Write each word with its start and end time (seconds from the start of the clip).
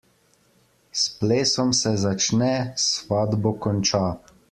S 0.99 1.03
plesom 1.19 1.73
se 1.81 1.93
začne, 2.07 2.51
s 2.77 2.85
svatbo 2.93 3.53
konča. 3.67 4.07